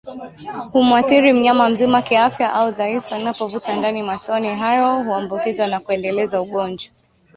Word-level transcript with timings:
humwathiri 0.73 1.33
Mnyama 1.33 1.69
mzima 1.69 2.01
kiafya 2.01 2.53
au 2.53 2.71
dhaifu 2.71 3.15
anapovuta 3.15 3.75
ndani 3.75 4.03
matone 4.03 4.55
hayo 4.55 5.03
huambukizwa 5.03 5.67
na 5.67 5.79
kuendeleza 5.79 6.41
ugonjwa 6.41 6.93